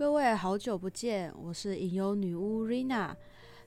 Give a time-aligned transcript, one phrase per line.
[0.00, 3.14] 各位好久不见，我是吟游女巫 Rina。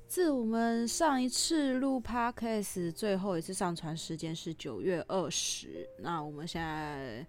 [0.07, 7.23] 自我们上一次录 Podcast 最后一次上传时间是九月二十，那我们现在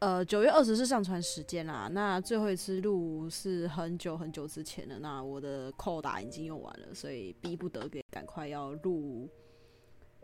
[0.00, 1.88] 呃九月二十是上传时间啦。
[1.90, 9.26] 那最后一次录是很久很久之前的，那我的扣打已经用完了，所以逼不得给赶快要录。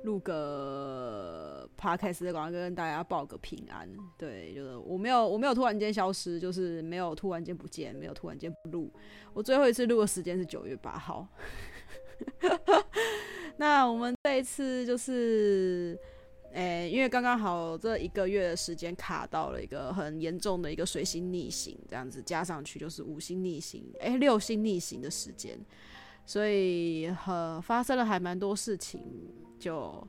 [0.03, 3.89] 录个 podcast 的广告，跟大家报个平安。
[4.17, 8.93] 对，就是我没有，我没有突然间消失，就是没有突然间不见，没有突然间不录。
[9.33, 11.27] 我最后一次录的时间是九月八号。
[13.59, 15.99] 那我们这一次就是，
[16.53, 25.59] 诶、因为刚刚好这一个月的时间卡到了一个很严重的一个水星逆行，这样子加上去就是五星逆行，诶、六星逆行的时间。
[26.27, 29.01] 所以，呃，发生了还蛮多事情，
[29.61, 30.07] 就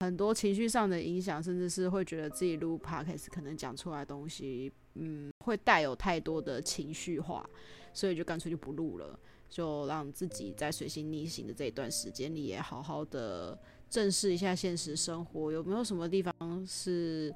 [0.00, 7.48] 很多情绪上的影响，甚至是会觉得自己录 podcast 可能讲出来的东西，嗯，会带有太多的情绪化，
[7.94, 9.16] 所以就干脆就不录了，
[9.48, 13.56] 就让自己在水星逆行的这一段时间里，也好好的
[13.88, 17.32] 正视一下现实生活，有没有什么地方是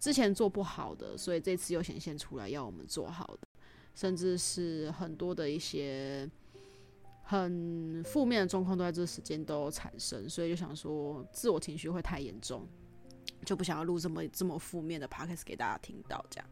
[0.00, 3.46] 之前做不好的，所以这次又显现出来要我们做好的，
[3.94, 6.26] 甚至是很多的一些。
[7.28, 12.64] 很负面的状况都在这时间都产生，所以就想说自我情绪会太严重，
[13.44, 16.24] 就不想要录这么这么负面的 podcast 给大家听到。
[16.30, 16.48] 这样，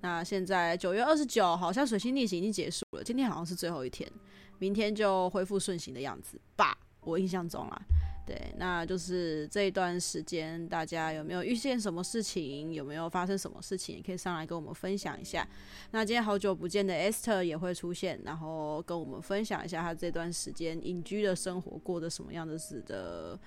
[0.00, 4.10] 那现在九月二十九，好像水星逆行已经结束了，今天好像是最后一天，
[4.58, 7.82] 明天就恢复顺行的样子吧，我印象中啊。
[8.26, 12.72] 对，那就是这一段时间，大家有没有遇见什么事情？
[12.72, 13.96] 有没有发生什么事情？
[13.96, 15.46] 也可以上来跟我们分享一下。
[15.90, 23.38] 那今天好久不见的 Esther 也会出现，然后跟我们分享一下他这段时间隐居的生活过的什么样的子的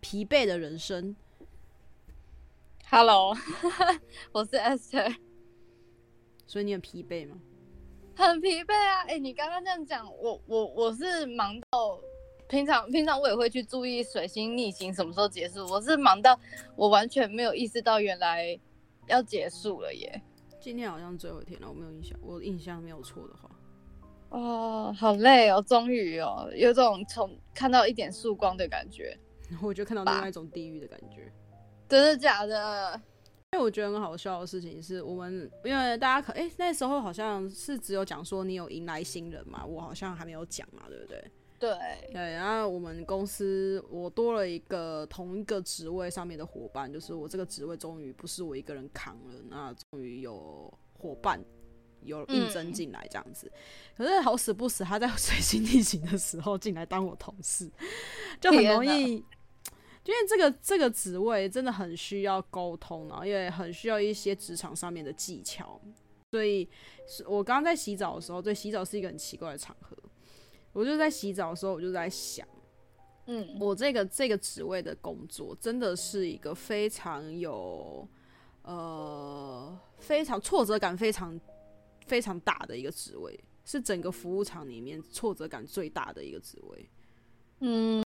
[0.00, 1.14] 疲惫的人生。
[2.88, 3.36] Hello，
[4.32, 5.16] 我是 Esther。
[6.46, 7.36] 所以你很疲惫吗？
[8.16, 9.02] 很疲惫啊！
[9.02, 12.00] 哎、欸，你刚刚这样讲，我我我是忙到。
[12.54, 16.38] 平常平常我也会去注意水星逆行什么时候结束，我是忙到
[16.76, 18.56] 我完全没有意识到原来
[19.08, 20.22] 要结束了耶。
[20.60, 23.50] 今天好像最后一天了，我没有印象，我印象没有错的话。
[24.28, 29.18] 哦，好累哦，终于哦，有种从看到一点曙光的感觉。
[29.60, 31.32] 我就看到另外一种地狱的感觉。
[31.88, 32.94] 真的假的？
[33.52, 41.24] 因为我觉得很好笑的事情是我们，因为大家可哎、欸、那时候好像是只有讲说你有迎来新人嘛，我好像还没有讲嘛，对不对？
[41.64, 51.42] 对对，然后我们公司我多了一个同一个职位上面的伙伴，就是我这个职位终于不是我一个人扛了，那终于有伙伴
[52.02, 53.50] 有应征进来这样子。
[53.50, 53.58] 嗯、
[53.96, 57.70] 可是好死不死，他在水星逆行的时候进来当我同事，
[58.40, 65.80] 就很容易，因为这个这个职位真的很需要沟通，然后也很需要一些职场上面的技巧，
[66.30, 66.68] 所以
[67.26, 69.96] 我刚刚在洗澡的时候，对，洗澡是一个很奇怪的场合。
[70.74, 72.46] 我就在洗澡的时候，我就在想，
[73.24, 78.06] 嗯，我这个这个职位的工作真的是一个非常有，
[78.62, 81.40] 呃，非常挫折感非常
[82.06, 86.90] 非常大的一个职位，是整个服务场里面挫折感最大的一个职位，
[87.60, 88.02] 嗯。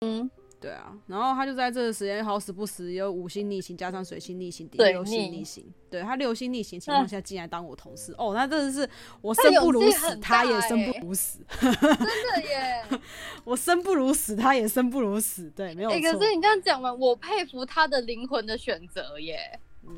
[0.63, 12.85] 对啊，然后他就在这个时间好死不死有五星逆行加上水星逆行，第六星逆行，对，他六星逆行情况下竟然当我同事，哦，那真的是我生不如死，他也生不如死，真的耶，
[13.43, 15.99] 我生不如死，他也生不如死，对，没有错。
[15.99, 19.93] 可是你这样讲完，我佩服他的灵魂的选择耶，嗯，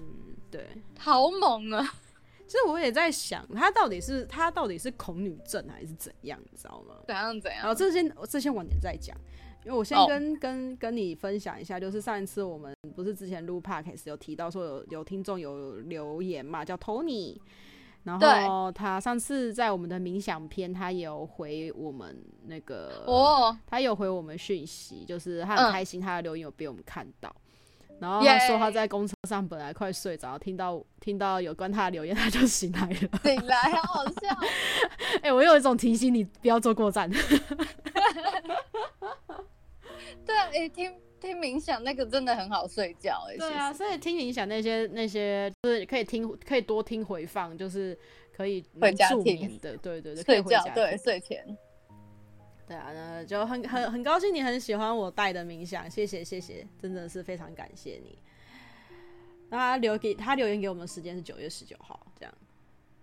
[0.50, 1.94] 对，好猛啊！
[2.48, 6.96] 其 实我也在想，他到底是他到底是恐女症还是怎样，你知道吗？
[7.06, 7.60] 怎样怎样？
[7.60, 9.16] 然后这些我这些晚点再讲。
[9.66, 10.40] 因为我先跟、oh.
[10.40, 17.36] 跟跟你分享一下，就是上一次我们不是之前录 podcast 有提到说有有听众有留言嘛，叫 Tony，
[18.04, 22.16] 然后他上次在我们的冥想篇，他有回我们
[22.46, 23.56] 那个哦，oh.
[23.66, 27.36] 他有回我们讯息，就是他很开心他的留言有被我们看到，
[27.90, 34.30] 嗯、然后他说他在公车上本来快睡着，听到听到有关他的留言他就醒来了，醒来好好笑，
[35.24, 37.10] 哎、欸，我有一种提醒你不要坐过站。
[40.26, 43.38] 对啊，诶、欸，听听冥想那个真的很好睡觉哎。
[43.38, 47.98] 对啊，所以听冥想那些那些就是可以听，可以多听回放，就是
[48.36, 49.78] 可以回家听的。
[49.78, 51.46] 对对对， 睡觉对睡前。
[52.68, 58.18] 对啊，那就很很很高兴你很喜欢我带的冥想，谢谢谢谢，真的是非常感谢你。
[59.50, 62.34] 那他留给他留言给我们的时间是九月十九号，这样。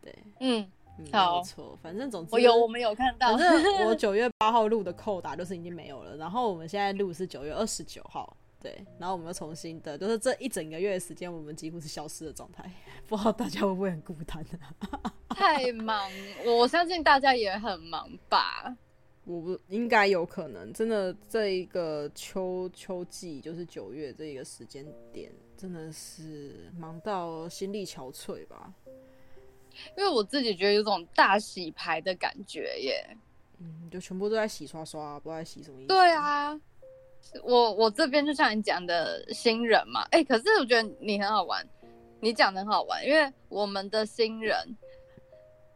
[0.00, 0.68] 对，嗯。
[0.98, 12.70] 嗯、没有错，反正总之我有我们有看到，反正我 九月八号录的扣打就是已经没有了，然后我们现在录是九月二十九号，对，然后我们又重新的，就是这一整个月的时间，我们几乎是消失的状态，
[13.08, 14.58] 不知道大家会不会很孤单呢、
[14.90, 15.12] 啊？
[15.34, 16.10] 太忙，
[16.44, 18.76] 我相信大家也很忙吧。
[19.24, 28.74] 我不应该有可能，真的这一个秋秋季就是九月这一个时间点，真的是忙到心力憔悴吧。
[29.96, 33.16] 因为我自己觉得有种大洗牌的感觉耶。
[33.58, 35.88] 嗯，就全部都在洗刷刷，不知道在洗什么意思。
[35.88, 36.60] 对啊，
[37.42, 41.66] 我我这边就像你讲的新人嘛，哎、欸，可是我觉得你很好玩，
[42.20, 44.76] 你讲的很好玩，因为我们的新人。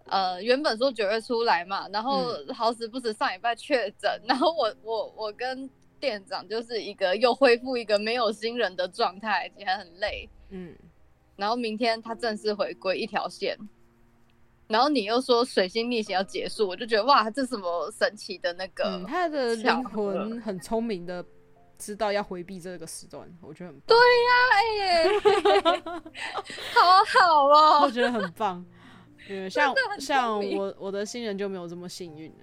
[0.08, 10.28] 呃，原本说九月出来嘛，然后好死不死上礼拜确诊，嗯、然后我我我跟店长就是一个又恢复一个没有新人的状态，也很累。
[10.50, 10.76] 嗯，
[11.34, 13.58] 然后明天他正式回归一条线，
[14.68, 19.04] 然后你又说水星逆行要结束，我就觉得哇，这什么神奇的那个、嗯？
[19.06, 21.24] 他的灵魂很聪明的
[21.78, 23.86] 知道要回避这个时段，我觉得很棒。
[23.86, 24.62] 对呀、啊，哎、
[25.02, 25.82] 欸，
[26.74, 28.64] 好好哦，我觉得很棒。
[29.28, 32.38] 对，像像我我的新人就没有这么幸运了，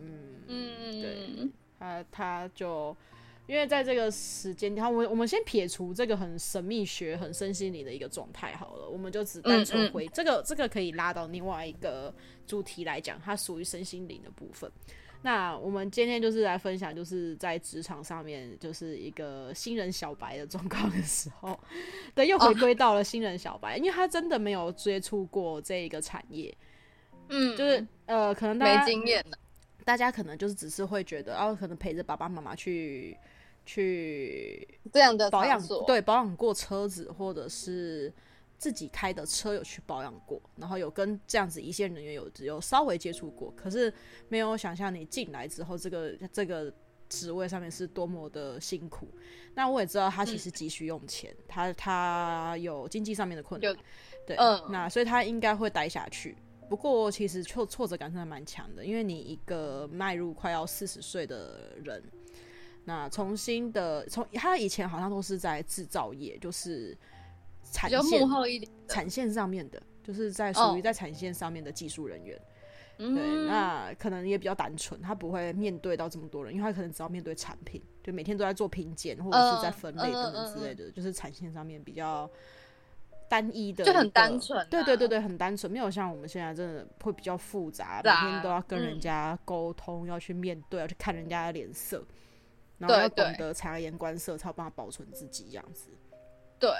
[0.00, 1.48] 嗯嗯，对，
[1.78, 2.96] 他他就
[3.46, 10.08] 因为在这个时间，然后我我们先撇除这个很神秘学、很身心灵的一个状态好了，我们就只单纯回、嗯。
[10.08, 12.14] 嗯、这个这个可以拉到另外一个
[12.46, 14.70] 主题来讲，它属于身心灵的部分。
[15.24, 21.58] 那我们今天就是来分享，就是在职场上面，就是一个新人小白的状况的时候，
[22.14, 26.52] 对，又回归到了新人小白，哦、因为他真的没有接触过这一个产业，
[27.28, 29.24] 嗯，就是呃，可能大家没经验，
[29.84, 33.16] 大家可能就是只是会觉得，哦，可能陪着爸爸妈妈去
[33.64, 38.12] 去这样的保养，对，保养过车子或者是。
[38.58, 43.92] 自己开的车有去保养过，然后有跟这样子一线人员有有稍微接触过，可是
[44.28, 46.72] 没有想象你进来之后，这个这个
[47.08, 49.08] 职位上面是多么的辛苦。
[49.56, 53.76] 那我也知道他其实急需用钱，嗯、他他有经济上面的困难，
[54.24, 56.36] 对，嗯、那所以他应该会待下去。
[56.68, 62.00] 不过其实挫挫折感真的蛮强的，因为你一个迈入快要四十岁的人，
[62.84, 66.96] 那重新的从他以前好像都是在制造业，就是。
[67.70, 68.28] 产线
[68.86, 72.36] 产线上面的，就是在属于在产线上面的技术人员，
[72.98, 82.28] 哦、对，那可能也比较单纯，他不会面对到这么多人，因为他可能只要面对产品，就每天都在做品检或者是在分类等等之类的，呃呃呃、就是产线上面比较
[83.26, 92.04] 单一的，就很单纯、啊，对对对对，很单纯，没有像我们现在真的会比较复杂，啊、每天都要跟人家沟通，嗯、要去面对，要去看人家的脸色，
[92.82, 95.88] 然后要懂得察言观色，才有办法保存自己这样子。
[96.58, 96.70] 对，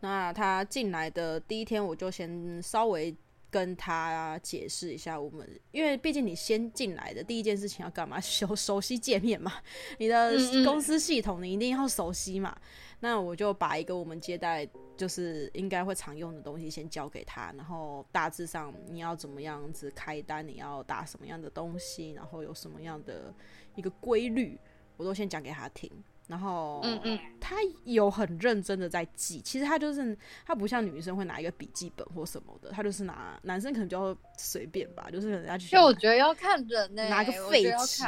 [0.00, 3.14] 那他进来的第一天，我就先稍微
[3.50, 8.20] 跟他解释一下，我们因为毕竟你先进来的第一件事情要干嘛？
[8.22, 9.52] 熟熟悉界面嘛，
[9.98, 10.32] 你的
[10.64, 12.54] 公司系统你一定要熟悉嘛。
[12.56, 14.66] 嗯嗯，那我就把一个我们接待
[14.96, 23.32] 就是应该会常用的东西先交给他，然后大致上你要怎么样子开单，你要打什么样的东西，然后有什么样的
[23.76, 24.58] 一个规律，
[24.98, 25.90] 我都先讲给他听。
[26.26, 29.40] 然后，嗯嗯，他有很认真的在记。
[29.40, 30.14] 其实他就是
[30.44, 35.70] 他不像女生会拿一个笔记本或什么的，他就是拿男生可能比较随便吧，就是可能要去。
[35.70, 38.04] 就我觉得要看人呢、欸，拿个废纸，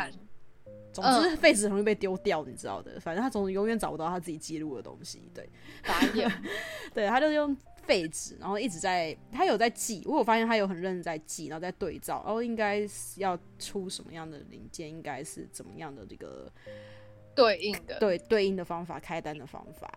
[0.93, 3.01] 总之废纸很容易被丢掉，你知道的。
[3.01, 5.31] 反正他总永远找不到他自己记录的东西。
[5.33, 5.49] 对，
[5.83, 6.31] 打眼，
[6.93, 10.03] 对，他就是用废纸，然后一直在，他有在记。
[10.07, 16.51] 我有发现他有很认真在记，然后在对照，然后应该是要出什么样的零件，应该是怎么样的这个。
[17.33, 19.91] 对应的对对应的方法，开单的方法，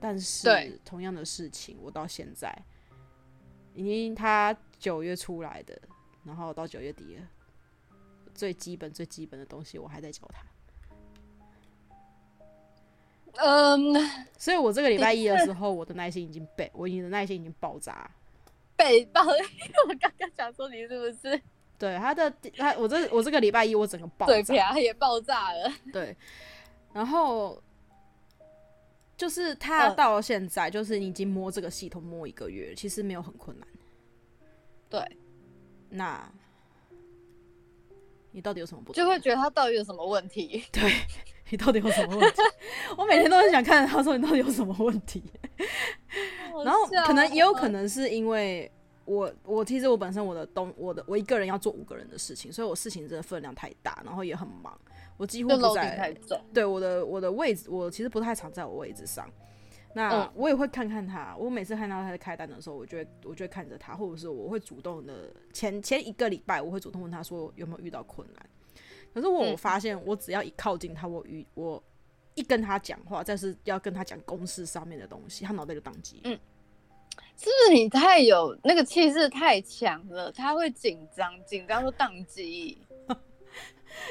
[0.00, 2.52] 但是同样的事情，我到现在
[3.72, 5.80] 已经他九月出来的，
[6.24, 7.22] 然后到九月底了，
[8.34, 10.44] 最基本最基本的东西我还在教他。
[13.36, 13.92] 嗯，
[14.38, 18.10] 所以我这个礼拜一的时候，我的耐心已经被我已经的耐心已经爆炸，
[18.76, 19.22] 被爆。
[19.24, 21.40] 因为我刚刚想说你是不是？
[21.76, 25.72] 对他的他，我这我这个礼拜一我整个爆炸，嘴瓢也爆炸了。
[25.92, 26.16] 对，
[26.92, 27.60] 然后
[29.16, 33.68] 就是他到现在，就是你已经摸这个系统摸一个月，其实没有很困难。
[34.88, 35.04] 对，
[35.90, 36.32] 那
[38.30, 38.92] 你到底有什么不？
[38.92, 40.64] 就会觉得他到底有什么问题？
[40.70, 40.82] 对，
[41.54, 42.42] 你到底有什么问题？
[42.98, 45.22] 我每天都很想看着他说你到底有什么问题。
[46.64, 48.70] 然后可能也有可能是因为。
[49.06, 54.74] 我我其实我本身我的东我的我一个人要做五个人的事情，所以我事情真的分量太大，然后也很忙，
[55.18, 56.16] 我几乎不在。
[56.54, 59.28] 对，我的我的位置，我其实不太常在我位置上。
[59.92, 68.46] 那我也会看看他，我每次看到他在开单的时候，我就会我就会看着他，或者是我会主动的前前一个礼拜我会主动问他说有没有遇到困难。
[69.14, 71.82] 可是我发现我只要一靠近他，我与我
[72.34, 76.20] 一跟他讲话，再是要跟他讲公式上面的东西，他脑袋就宕机。
[76.24, 76.38] 嗯。
[77.36, 80.30] 是不是你太有那个气势太强了？
[80.32, 82.78] 他会紧张，紧张就宕机。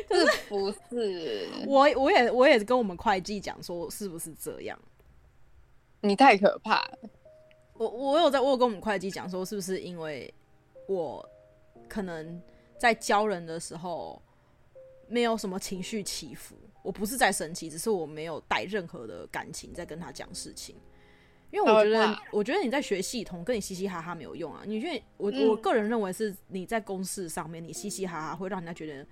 [0.08, 1.50] 可 是不是？
[1.68, 4.78] 我我也我也跟我们会计讲说，是不是这样？
[6.02, 6.98] 你太可怕了。
[7.74, 10.34] 我我有在，我有跟我们会计讲说，是不是因为
[10.88, 11.28] 我
[11.90, 12.42] 可能
[12.78, 14.22] 在教人的时候
[15.14, 16.56] 没有什么情绪起伏？
[16.82, 20.76] 我不是在生气，只是我没有带任何的感情在跟他讲事情。
[21.52, 24.64] 因为我觉得，我觉得你在学系统跟你嘻嘻哈哈没有用啊。
[24.66, 29.06] 你因为我、嗯、我个人认为是你在公事上面，你嘻嘻哈哈会让人家觉得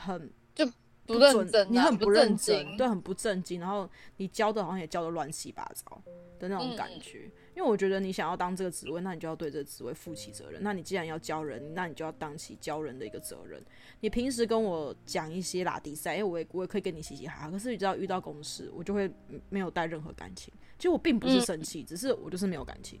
[0.00, 0.66] 很就
[1.04, 3.60] 不认真、啊，你很不认真，对，很不正经。
[3.60, 3.86] 然后
[4.16, 6.02] 你教的好像也教的乱七八糟
[6.38, 7.24] 的那种感觉。
[7.26, 10.62] 嗯、因为我觉得你想要当这个职位，那你就要对这个职位负起责任。
[10.62, 13.62] 那你既然要教人，那你就要当起教人的一个责任。
[14.00, 17.50] 你平时跟我讲一些拉迪赛，因为我也我也可以跟你嘻嘻哈哈。
[17.50, 19.10] 可是你知道遇到公事，我就会
[19.48, 20.52] 没有带任何感情。
[20.78, 23.00] 其实我并不是生气，嗯、只是我就是没有感情。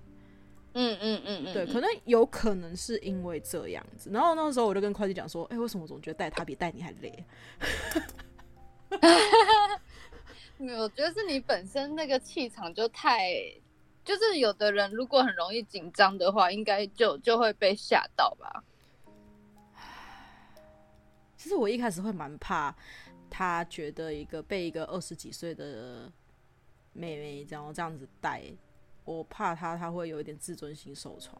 [0.74, 4.10] 嗯嗯嗯嗯，对，可能有可能是因为这样子。
[4.12, 7.24] 然后那时候我就跟会计讲说：“哎、欸，为什么我总觉得带他比带你还累？”
[10.58, 13.30] 没有，我觉得是你本身那个气场就太，
[14.04, 18.62] 就是有的人如果很容易紧张的话，应该就就会被吓到吧。
[21.36, 22.74] 其实我一开始会蛮怕
[23.30, 26.12] 他觉得一个被一个二十几岁的。
[26.96, 28.40] 妹妹，然后这样子带，
[29.04, 31.36] 我怕他他会有一点自尊心受创。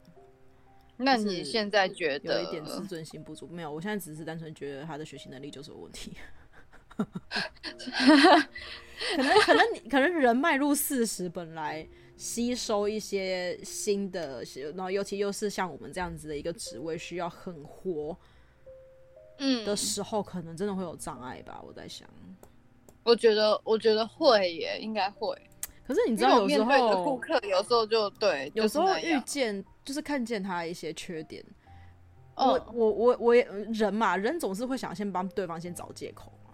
[0.96, 3.46] 那你现在觉得有一点自尊心不足？
[3.46, 6.16] 没有，我现在只是单纯觉得他的学习能力就是有问题。
[6.96, 7.04] 可
[9.22, 14.44] 能可能你可能人迈入四十，本来吸收一些新的，
[14.74, 18.16] 然后尤其又是像我们这样子的一个职位，需要很活，
[19.38, 21.62] 嗯的时候，可能真的会有障碍吧？
[21.66, 22.08] 我在想。
[23.02, 25.36] 我觉得，我觉得会耶，应该会。
[25.86, 31.44] 可是你知道，有时候顾客有时候就对，有时候遇见就是看见他一些缺点。
[32.36, 36.50] 我我我我也人嘛，人总是会想先帮对方先找借口嘛，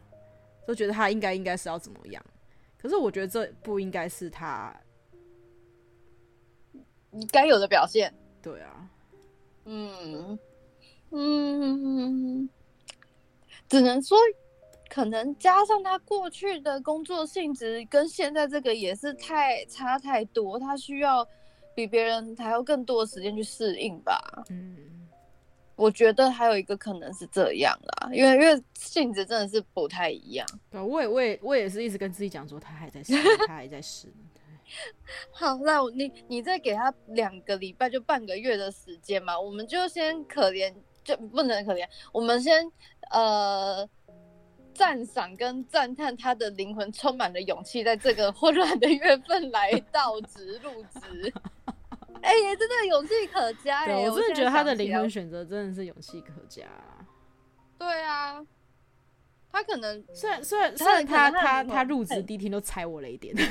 [0.67, 2.23] 就觉得他应该应该是要怎么样。
[2.77, 4.75] 可是我觉得这不应该是他
[7.11, 8.13] 你该有的表现。
[8.43, 8.89] 对啊，
[9.65, 10.39] 嗯
[11.11, 12.49] 嗯，
[13.69, 14.17] 只能说。
[14.93, 21.25] 可能加上他过去的工作性质跟现在这个也是太差太多，他需要
[21.77, 24.21] 比别人还要更多的时间去适应吧。
[24.49, 24.77] 嗯，
[25.77, 30.45] 我觉得还有一个可能是这样啦，因为因为性质真的是不太一样。
[30.69, 33.13] 对，我也我也我也是一直跟自己讲说他还在试，
[33.47, 34.09] 他还在试。
[35.33, 40.75] 好，那你你再给他两个礼拜就半个月的时间嘛，我们就先可怜
[41.05, 42.71] 就不能可怜，我们先
[43.11, 43.89] 呃。
[44.73, 51.31] 赞赏跟赞叹他的灵魂充满了勇气，在这个混乱的月份来到职入职，
[52.23, 53.95] 哎、欸，真的勇气可嘉哎！
[54.09, 56.67] 我真的觉得他的灵魂选择真的是勇气可嘉。
[57.77, 58.43] 对啊，
[59.53, 63.43] 他可能虽然虽然虽然他他他入职第一天都踩我了一点， 他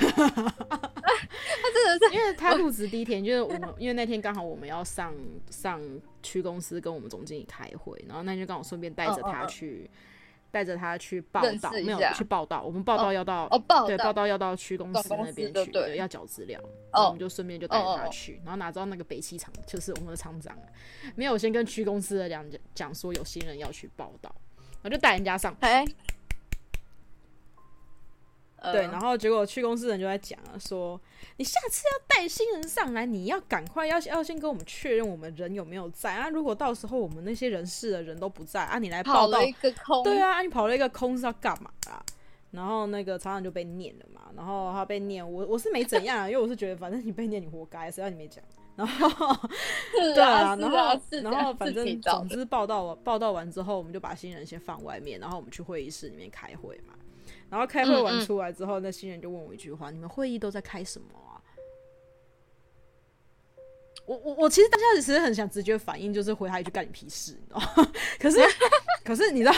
[1.73, 5.13] 真的是因为他入职第一天就是我们因为那天刚好我们要上
[5.49, 5.81] 上
[6.23, 9.67] 区公司跟我们总经理开会，然后那天刚好顺便带着他去。
[9.69, 9.95] Oh, oh, oh.
[10.51, 12.63] 带着他去报道，没有去报道。
[12.63, 13.47] 我们报道要到，
[13.85, 16.59] 对，报道要到区公司那边去，对，要缴资料。
[16.91, 20.57] 哦、我们就顺便就带着他去，哦、然后哪知道那个北汽厂就是我们的厂长，
[21.15, 24.11] 没有先跟区公司的讲讲说有新人要去报
[24.79, 25.65] 到，我就带人家上去。
[25.65, 25.85] 欸
[28.61, 30.99] 对，然后结果去公司的人就在讲啊，说
[31.37, 36.27] 你下次要带新人上来，你要赶快要要先跟我们确认我们人有没有在啊。
[36.29, 42.03] 如果到时候我们那些人事的人都不在啊，你来报道，一个空，对啊，你跑了一个空是要干嘛啊？
[42.51, 48.43] 然后那个厂长就被念了嘛，然后他被念，我我是没怎样啊，因为我是觉得反正你被念你活该，谁让你没讲？
[48.75, 49.35] 然后
[49.93, 50.77] 对啊，然后
[51.21, 56.93] 然后反正总之报道完报道完之后，我们就把新人先放外面，然后我们去会议室里面开会嘛。
[57.49, 61.41] 然后开会完出来之后，嗯嗯，那新人就问我一句话：“你们会议都在开什么啊？”
[64.05, 67.91] 我我我其实当下其实很想直觉反应，就是回他一句“干你屁事”，你知道吗？
[68.19, 68.39] 可是
[69.03, 69.53] 可是你知道，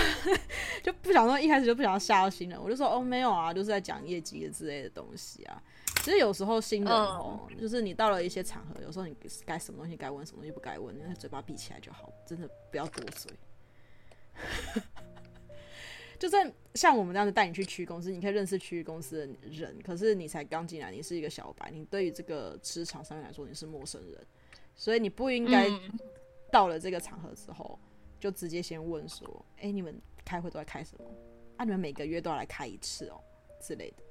[0.84, 5.62] 就不想说一开始就不想要吓到新人，我就说：“哦，没有啊，就是在讲业绩之类的东西啊。”
[6.04, 9.16] 其实有时候新人哦，嗯、就是你到了一些场合，有时候你
[9.46, 13.32] 该什么东西该问，什么东西不该问，那嘴巴闭起来就好，真的不要多嘴。
[16.18, 24.26] 就算像我们这样子带你去区域公司，你可以认识区域公司的人，可是你才刚进来，你是一个小白，你对于这个职场上面来说你是陌生人，
[24.76, 25.68] 所以你不应该
[26.52, 27.80] 到了这个场合之后，
[28.20, 31.06] 就直接先问说：“哎、欸，你们开会都在开什么？
[31.58, 33.22] 啊，你们每个月都要来开一次哦
[33.62, 34.04] 之类的。”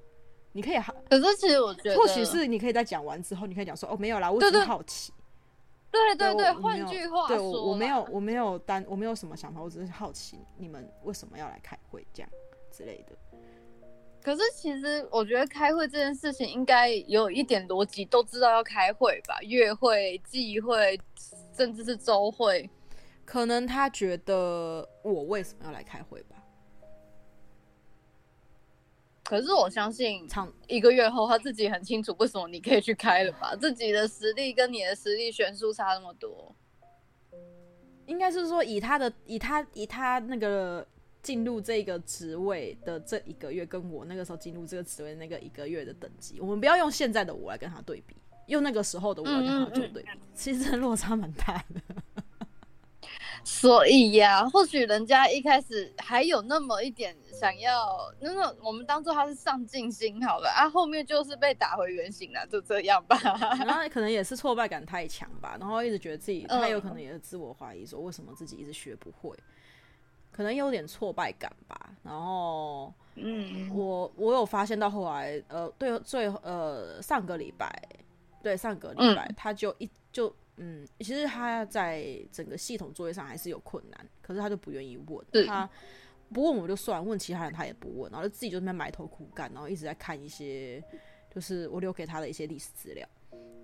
[0.52, 5.12] 你可以好，可是其实我觉得，或许是你可以在讲完之后，你可以讲说：“哦，没有啦，我只是好奇。”
[5.92, 12.30] 对对对，换句话说，对我我没有我没有单我没有什么想法，我只是好奇你们为什么要来开会这样
[12.70, 13.16] 之类的。
[14.22, 19.40] 可是其实我觉得开会这件事情应该有一点逻辑，都知道要开会吧？
[19.42, 21.00] 月会、季会，
[21.56, 22.68] 甚至是周会。
[23.24, 26.36] 可能他觉得我为什么要来开会吧？
[29.30, 30.26] 可是我相信，
[30.66, 33.54] 一个月后他自己很清楚为什么你可以去开了吧？
[33.54, 36.52] 自己的实力跟你的实力悬殊差那么多，
[38.06, 40.84] 应该是说以他的以他以他那个。
[41.22, 52.02] 进入这个职位的这一个月，跟我那个时候进入这个职位那个一个月的等级，我们不要用现在的我来跟他对比，用那个时候的我来跟他做对比，嗯嗯嗯，其实落差蛮大的。
[53.44, 63.16] 所以呀、啊，或许人家一开始还有那么一点想要，那个我们当做他是上进心好了啊，后面就是被打回原形了，就这样吧。
[63.66, 69.36] 然后可能也是挫败感太强吧，然后一直觉得自己，他有可能也是自我怀疑，说为什么自己一直学不会。
[70.32, 77.70] 可能有点挫败感吧，然后，嗯，我我有发现到后来，呃，对，最呃上个礼拜，
[78.40, 80.32] 对上个礼拜，他就一就
[80.62, 85.68] 嗯，其实他在整个系统作业上还是有困难，可是他就不愿意问，他
[86.32, 90.84] 不问我就算，问其他人他也不问，然后就自己就在那边埋头苦干，然后一直在看一些
[91.34, 93.08] 就是我留给他的一些历史资料，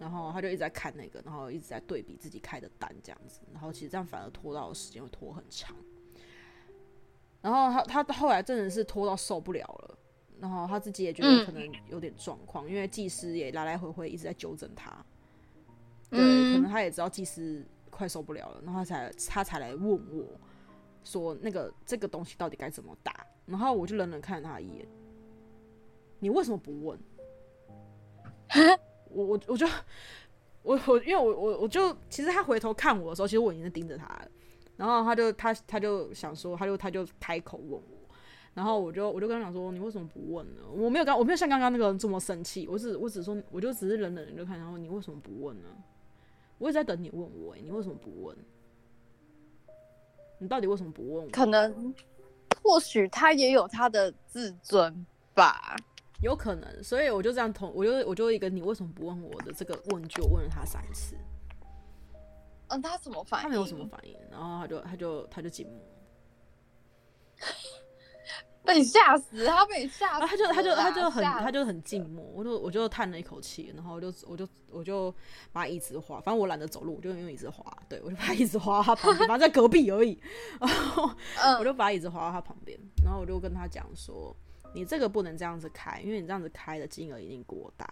[0.01, 5.77] 然后他就一直在看那个，然后一直在对比自己开的单这样子，然后其实这样反而拖到的时间会拖很长。
[7.43, 9.99] 然后他他后来真的是拖到受不了了，
[10.41, 15.05] 然后他自己也觉得可能有点状况，嗯、因为技师也来来回回一直在纠正他，
[16.11, 20.25] 对，嗯、可能他也知道技师快受不了了，然后他才他才来问我，
[21.05, 24.87] 说那个这个东西到底该怎么打，然后我就冷冷看了他一眼，
[26.19, 26.99] 你为什么不问？
[29.11, 29.67] 我我我就
[30.63, 34.29] 我我因为我我我就其实他回头看我的时候，其实我已经在盯着他了。
[34.77, 37.83] 然后他就他他就想说，他就他就开口问我，
[38.53, 40.61] 然后我就我就跟他讲说，你为什么不问呢？
[40.71, 45.69] 我没有刚我没有像刚刚那个人这么生气，我只我只说我就只是冷冷的就看，然后你为什么不问呢？
[46.59, 48.37] 我也在等你问我，欸，你为什么不问？
[50.39, 51.31] 你到底为什么不问我？
[51.31, 51.95] 可能
[52.63, 55.77] 或许他也有他的自尊吧，
[56.23, 61.17] 有可能，所以我就这样同我就我就一个你为什么不问我的这个问句，我问了他三次。
[62.69, 63.43] 嗯，他怎么反应？
[63.45, 65.81] 他没有什么反应，然后他就他就他就静默，
[68.67, 75.15] 被你吓死，他被你吓死，他就他就他就很他就很静默，我就我就叹了一口气，然后我就我就我就
[75.53, 80.21] 把椅子滑，反正我懒得走路，我就用椅子滑，对，我就把椅子滑到他旁边，反正在隔壁而已，
[80.61, 81.09] 然后
[81.59, 84.37] 我就把椅子滑到他旁边，然后我就跟他讲说，
[84.75, 87.87] 你这个不能这样子开，因为你这样子开的金额一定过大。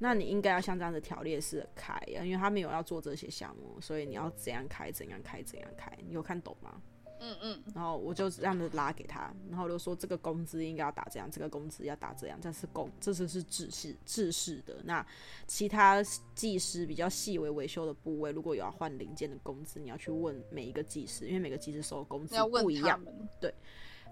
[0.00, 6.80] 那你应该要像这样子条列式的开啊，因为他没有要做这些项目，所以你要怎样开怎样开怎样开，你有看懂吗？
[7.20, 7.62] 嗯嗯。
[7.74, 14.76] 然后我就这样子拉给他，然后我就说这个工资应该要打这样，这个工资要打这样，这是工，这是是制式制式的。
[14.84, 15.04] 那
[15.46, 16.02] 其他
[16.34, 23.00] 技师比较细微维修的部位，如果有要换零件的工资，你要去问每一个技师，因为每个技师收的工资不一样。
[23.40, 23.54] 对。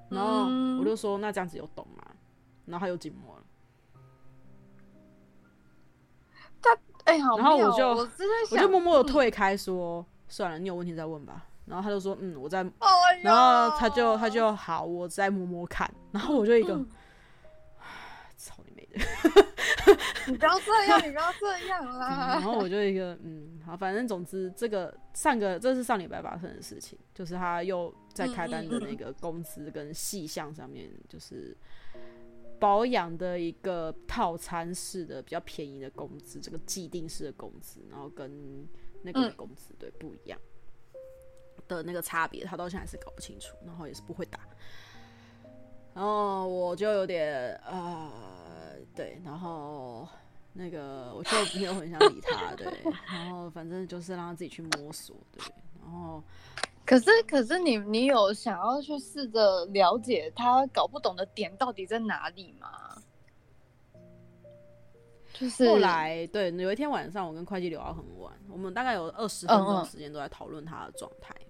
[0.08, 0.44] 然后
[0.78, 2.04] 我就说那这样子有懂吗？
[2.64, 3.42] 然后他又静默了。
[6.60, 8.08] 他哎、欸，好，然后我就我，
[8.50, 11.45] 我就默默的退开说，说、嗯、算了，你有问题再问吧。
[11.66, 15.92] 然后他就说，嗯，我在，哎、然后他就他就好，我再摸摸看。
[16.12, 16.74] 然后我就一个，
[18.36, 18.98] 操、嗯、你妹的！
[20.28, 22.34] 你不要这样，你不要这样 啦。
[22.34, 31.56] 嗯、然后我就一个，嗯，好，反正总之这个上个这是上礼拜发生的事情，就是他又在开单的那个工资跟细项上面，就是。
[32.58, 38.66] 保养的一个套餐式的比较便宜的工资，这个既定式的工资，然后跟
[39.02, 40.40] 那个工资、嗯、对不一样
[41.68, 44.40] 的那个差别，他到现在还是搞不清楚，然后也是不会打，
[45.94, 48.10] 然后我就有点呃，
[48.94, 50.08] 对，然后
[50.52, 52.66] 那个我就没有很想理他，对，
[53.06, 55.42] 然后反正就是让他自己去摸索，对，
[55.82, 56.22] 然后。
[56.88, 62.96] 可是，可是你你有想要去试着了解他搞不懂的点到底在哪里吗？
[65.32, 71.34] 就是后来，对，有一天晚上，我跟会计聊到很晚，我们大概有二十分钟时间都在讨论他的状态。
[71.34, 71.45] 嗯嗯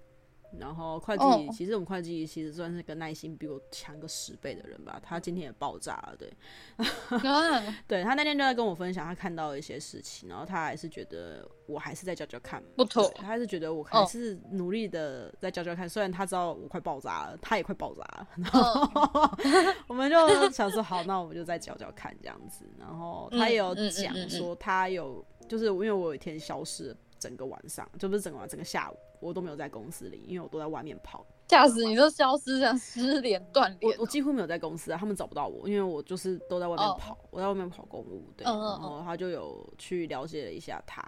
[0.58, 5.00] 然后会计，哦、其实我们会计其实算是个耐心比我强个十倍的人吧。
[5.02, 6.32] 他今天也爆炸了，对
[7.10, 18.60] 嗯、对他那天就在跟我分享他看到的一些事情，然后他还是觉得我还是在教教看，不妥，他还是觉得我还是努力的在教教看，哦、虽然他知道我快爆炸了，他也快爆炸了，然后、
[18.94, 19.38] 哦、
[19.86, 22.64] 我们就想说好，那我们就再教教看这样子。
[22.78, 26.96] 然后他也有讲说他有，就是因为我有一天消失了。
[27.18, 31.24] 整个晚上，就不是整个晚，整个下午我都没有在公司里，因为我都在外面跑。
[31.48, 33.96] 吓死你，都消失，这样失联断联。
[33.96, 37.28] 我我几乎没有在公司啊，他们找不到我，因为我就是都在外面跑，oh.
[37.30, 38.24] 我在外面跑公务。
[38.36, 41.00] 对，然后他就有去了解了一下他，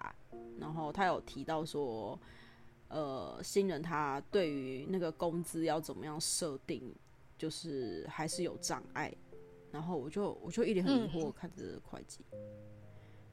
[0.60, 2.16] 然后他有提到说，
[2.86, 6.94] 呃，新人他对于那个工资要怎么样设定，
[7.36, 9.12] 就是还是有障碍。
[9.72, 12.24] 然后我就我就一脸很疑惑看着会计，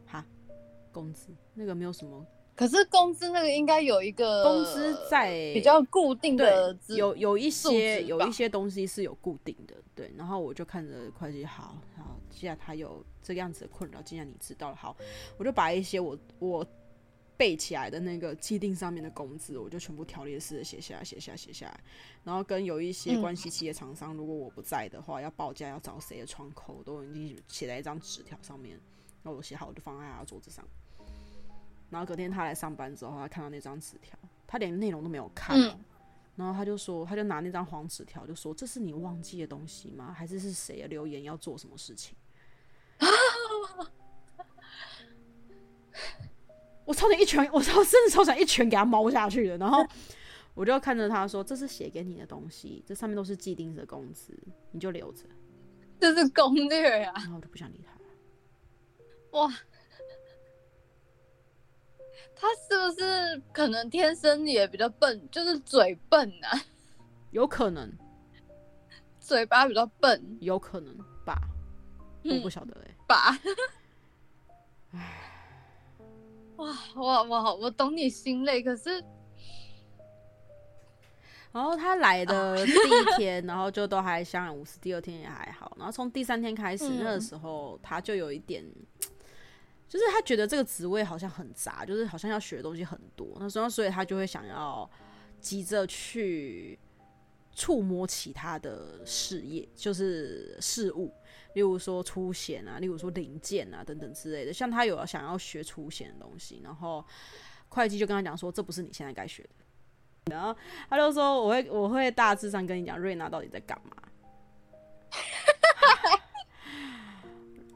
[0.07, 0.55] 哈、嗯，
[0.91, 2.25] 工资那个没有什么。
[2.55, 10.09] 可是工资那个应该有一个工资在比较固定的，有有一些有一些东西是有固定的，对。
[10.17, 14.95] 然后我就看着会计，好，好，既然他有这个样子的困扰，既然你知道了，好，
[15.37, 16.65] 我就把一些我我
[17.35, 21.77] 背起来的那个既定上面的工资，我就全部条列式的写下来，写下来，写下来。
[22.23, 28.79] 然后跟有一些关系企业厂商，如果我不在的话，要报价要找谁的窗口，都已经写在一张纸条上面。
[29.23, 30.65] 然后我写好，我就放在他的桌子上。
[31.95, 35.79] 然后隔天他来上班之后，他看到那张纸条，他连内容都没有看，嗯，
[36.35, 40.11] 然后他就说，他就拿那张黄纸条就说：“这是你忘记的东西吗？
[40.11, 42.13] 还是是谁留言要做什么事情？”
[46.83, 49.57] 我超想一拳，我超真的超想一拳给他猫下去的。
[49.57, 49.87] 然后
[50.53, 54.37] 我就看着他说：“这是写给你的东西，这上面都是既定的工资，
[54.71, 55.23] 你就留着。”
[55.97, 57.21] 这是攻略呀，啊！
[57.21, 58.01] 然后我就不想理他了。
[59.31, 59.49] 哇！
[62.35, 66.61] 他是不是可能天生也比较笨，就是嘴笨啊？
[67.31, 67.91] 有可能，
[69.19, 70.95] 嘴巴比较笨，有可能
[71.25, 71.39] 吧？
[72.23, 73.39] 我不晓得哎、欸，吧？
[74.91, 74.99] 唉，
[76.57, 77.53] 哇哇哇！
[77.53, 79.03] 我懂你心累，可是，
[81.51, 88.63] 然后他来的 第一天，然后就都还相安无事，第二天也还好，然后从第三天开始，嗯、那个时候他就有一点。
[89.87, 94.89] 就是他觉得这个职位好像很杂，就是好像要学的东西很多，那时候所以他就会想要
[95.39, 96.77] 急着去
[97.53, 101.13] 触摸其他的事业，就是事物，
[101.53, 104.51] 例如说出险啊，例如说零件啊等等之类的。
[104.51, 107.05] 像他有想要学出险的东西，然后
[107.69, 109.49] 会计就跟他讲说，这不是你现在该学的。
[110.31, 110.53] 然后
[110.89, 113.95] 他就说，我会我会大致上跟你讲瑞娜到底在干嘛。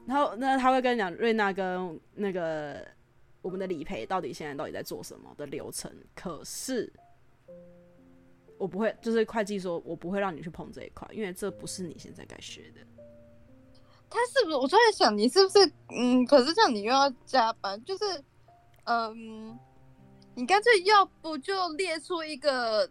[0.06, 2.84] 然后，那他会跟你讲瑞娜跟那个
[3.42, 5.92] 我们的理赔到底现在到底在做什么的流程。
[6.14, 6.92] 可是
[8.58, 12.80] 我不会，就是会计说，我不会让你去碰这一块，因为这不是你现在该学的。
[14.08, 14.56] 他是不是？
[14.56, 15.72] 我就在想，你是不是？
[15.90, 18.04] 嗯，可是这样你又要加班，就是，
[18.84, 19.56] 嗯，
[20.34, 22.90] 你干脆要不就列出一个。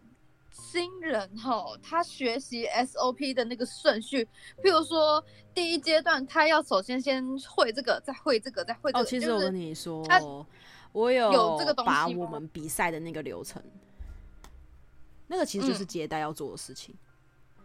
[0.50, 4.24] 新人哈，他学习 SOP 的那个顺序，
[4.62, 9.04] 譬如说第一阶段，他要首先先会这个，再会这个，再会这个。
[9.04, 10.04] 哦，其实我跟你说，
[10.92, 13.62] 我有有这个把我们比赛的那个流程，
[15.28, 16.94] 那个其实就是接待要做的事情，
[17.58, 17.64] 嗯、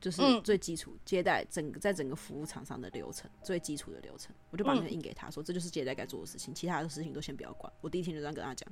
[0.00, 7.70] 就是最基础接待整个在整个服务场上的流程，最基础的流程，我就把那个印给他说，这就是接待该做的事情，其他的事情都先不要管。
[7.82, 8.66] 我第一天就这样跟他讲。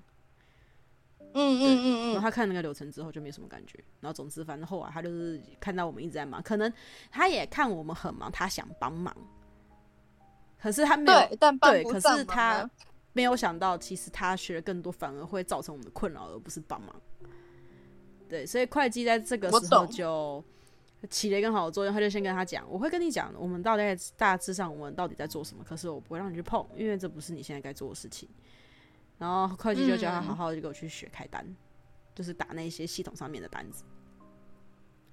[1.34, 6.72] 嗯嗯嗯嗯，然后他看那个流程之后就没什么感觉，然后总之反正后来他就是看到我们一直在忙，可能
[7.10, 9.16] 他也看我们很忙，他想帮忙，
[10.60, 11.58] 可是他没有，对，但。
[11.58, 12.68] 对，可是他
[13.12, 16.94] 没有想到，其实他学的更多反而会造成我们的困扰，而不是帮忙。
[18.28, 20.42] 对，所以会计在这个时候就
[21.10, 28.28] 起了一个好的作用，他就先跟他讲，我会跟你讲，我们到底在大致上我们到底在做什么，可是我不会让你去碰，因为这不是你现在该做的事情。
[29.22, 31.56] 然后会计就叫他好好的给我去学开单，嗯、
[32.12, 33.84] 就是打那些系统上面的单子。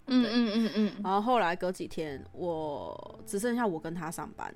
[0.08, 1.02] 嗯嗯嗯嗯。
[1.04, 4.52] 然后后来隔几天，我只剩下我跟他上班。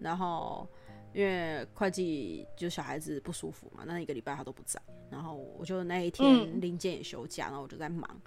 [0.00, 0.68] 然后
[1.12, 4.82] 因为会计就小孩子不舒服嘛，那一个礼拜他都不在。
[5.08, 8.20] 然后我就那一天零件也休假，然后我就在忙，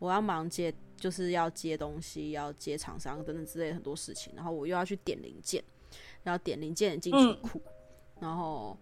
[0.00, 4.32] 我要忙接，就是要接东西，要接厂商等等之类的很多事情。
[4.34, 5.62] 然后我又要去点零件，
[6.24, 7.62] 然后点零件进去库，
[8.18, 8.76] 然后。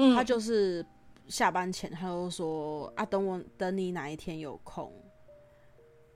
[0.00, 0.84] 嗯，他就是
[1.28, 4.90] 下班前，他就说啊，等我等你哪一天有空，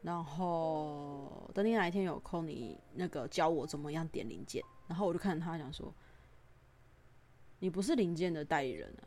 [0.01, 4.63] 然后等你哪一天有空，你那个教我怎么样点零件。
[4.87, 5.93] 然后我就看着他讲说，
[7.59, 9.05] 你不是零件的代理人啊，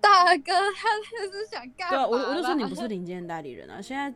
[0.00, 0.88] 大哥，他
[1.26, 1.96] 就是想干嘛？
[1.96, 4.14] 对啊，我我就说你不是零件的代理人啊，现在。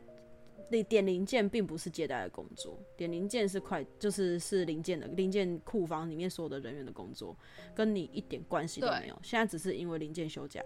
[0.71, 7.37] 你点零件并不是接待的工作，点零件是快，就是是零件的零件库房里面所有的人员的工作，
[7.75, 9.19] 跟你一点关系都没有。
[9.23, 10.65] 现在只是因为零件休假，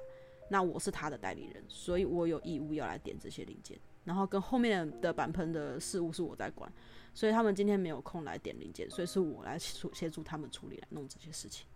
[0.48, 6.72] 那我是他的代理人，所以我有义务要来点这些零件，然后跟后面的板喷的事务是我在管，
[7.12, 11.66] 所以他们今天没有空来点零件，所以是我来协助协助他们处理来弄这些事情。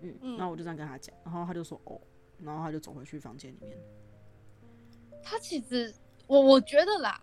[0.00, 2.00] 嗯，嗯，然后我就这样跟他讲，然后他就说哦，
[2.38, 3.76] 然后他就走回去房间里面。
[5.20, 5.92] 他其实
[6.28, 7.20] 我我觉得啦，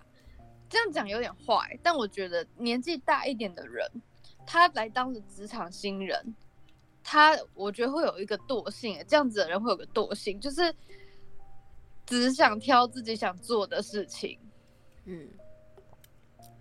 [0.69, 3.89] 这样讲有点坏，但我觉得年纪大一点的人，
[4.45, 6.35] 他来当着职场新人，
[7.01, 10.75] 他我觉得会有一个惰性，这样子的人会有个惰性，就是
[12.05, 14.37] 只想挑自己想做的事情。
[15.05, 15.29] 嗯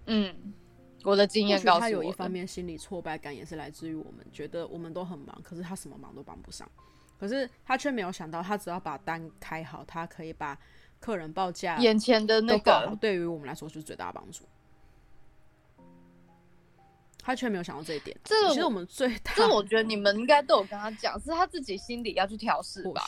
[0.07, 0.55] 嗯。
[1.05, 6.67] 我的经验告诉我，他有一方面心理挫败感，也是来自于我们觉得我们都很忙，可是他什么忙都帮不上。
[7.19, 10.59] 可是他却没有想到，他只要把单开好，他可以把
[11.01, 14.45] 客人报价眼前的那个，对于我们来说就是最大的帮助。
[17.23, 18.15] 他却没有想到这一点。
[18.25, 23.03] 这其实我们最大，这我觉得你们应该都有跟他讲，是他自己心里要去调试吧。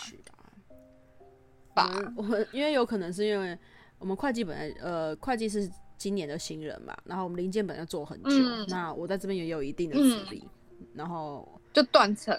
[1.75, 3.59] 吧，我们因为有可能是因为
[3.99, 5.71] 我们会计本来呃会计是。
[5.99, 10.47] 今年的新人嘛，然后我们零件本要做很久，嗯、那我在这边也有一定的资历，
[10.79, 12.38] 嗯、然后就断层，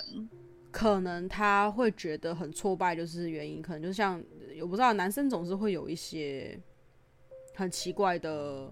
[0.71, 4.21] 可能他会觉得很挫败，就是原因，可能就像
[4.62, 6.60] 我不知道，男生总是会有一些
[7.56, 8.71] 很奇怪的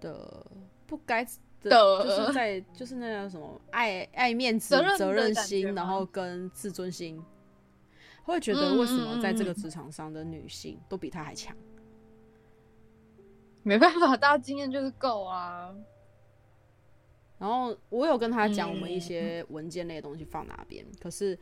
[0.00, 0.46] 的
[0.86, 1.24] 不该
[1.60, 7.22] 的，的就是在就是那叫什么爱爱面子、责任，责任心，然后跟自尊心，
[8.22, 11.54] 会觉得为什么在这个职场上的女性都比他还强。
[13.62, 15.74] 没办法，大家经验就是够啊。
[17.44, 21.38] 然后我有跟他讲我们一些文件类的东西放哪边，嗯、可是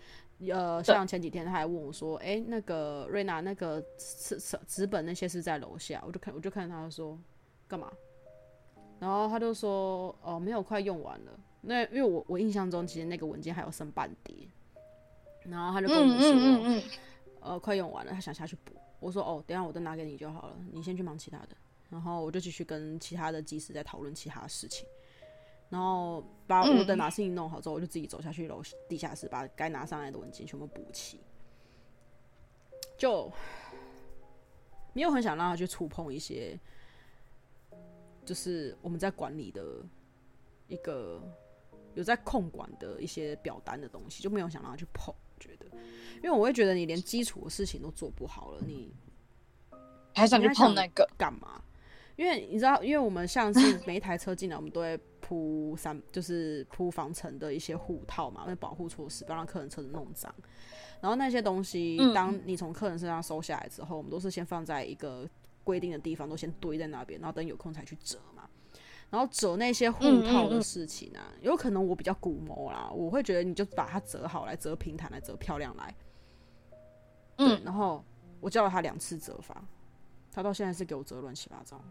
[0.50, 7.16] 呃，像前几天他还问我说：“哎对，那个瑞娜，那个纸纸纸本那些是在楼下？”我就看，我就看他说
[7.68, 7.88] 干嘛？
[8.98, 14.34] 然后他就说：“哦、呃，没有，快用完了。”那因为我我印象中其实那个文件还有剩半叠，
[15.44, 16.82] 然后他就跟我说：“嗯嗯嗯
[17.42, 21.50] 呃，快用完了，他想下去补。”我说：“哦，等一下我都拿给你就好了，你先去忙其他的。”
[21.88, 24.84] 然后我就继续跟其他的技师在讨论其他的事情，
[25.72, 31.18] 然后把我的拿事情弄好之后，我就自己走下去楼地下室，把该拿上来的文件全部补齐。
[32.98, 33.32] 就
[34.92, 36.60] 没有很想让他去触碰一些，
[38.22, 39.82] 就是我们在管理的
[40.68, 41.22] 一个
[41.94, 45.14] 有在控管的一些表单的东西，就没有想让他去碰。
[45.40, 45.66] 觉得，
[46.16, 48.92] 因为我会觉得你连基础的事情都做不好了，你
[50.14, 51.64] 还想去碰那个干嘛？
[52.14, 55.00] 因为你知道，因为我们像是每一台车进来，我们都会
[55.32, 60.30] 铺三，就是铺防尘的一些护套嘛，那保护措施，不要让客人车子弄脏。
[61.00, 65.26] 然后那些东西，当你从客人身上收下来之后，我们都是先放在一个
[65.64, 68.46] 规定的地方，都先堆在那边，然后等有空才去折嘛。
[69.08, 75.94] 然后折那些护套的事情啊，有可能我比较古谋啦，我会觉得你就把它折好来，折平坦来，折漂亮来。
[77.38, 78.04] 嗯，然后
[78.38, 79.64] 我教了他两次折法，
[80.30, 81.82] 他到现在是给我折乱七八糟。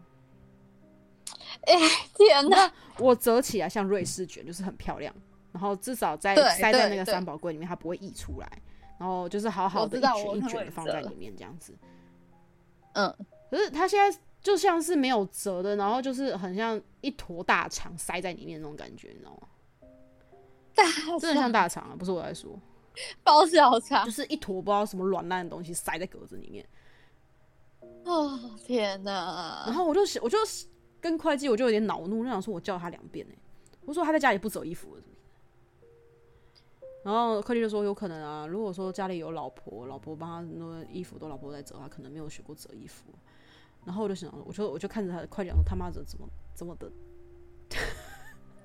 [1.66, 2.72] 哎、欸，天哪！
[2.98, 5.14] 我折起来像瑞士卷，就是很漂亮。
[5.52, 8.62] 然后至少在塞在那个三宝柜里面，它不会溢出来。
[8.98, 11.74] 然后就是好好的一卷一卷的放在里面，这样子。
[12.94, 13.14] 嗯，
[13.50, 19.48] 可是它现在就像是没有折的，然后就是很像一坨大肠塞在里面那种感觉，你知道吗？
[20.74, 20.84] 大
[21.18, 22.58] 真的像大肠啊，不是我在说，
[23.22, 26.66] 包小肠，就是一坨不知道什么软烂的东西塞在格子里面。
[28.04, 29.64] 哦，天哪！
[29.66, 30.38] 然后我就我就。
[31.02, 33.34] 跟会计我就有点恼怒，我就想说，我叫他两遍呢。
[33.84, 35.02] 我说他在家里不折衣服了，
[37.02, 43.06] 然后会计就说有可能啊，如果说家里有老婆，老婆帮他弄衣服都老婆在折，他可能没有学过折衣服。
[43.84, 46.88] 然后我就想，我就我就看着他的会计说他妈的怎么怎么的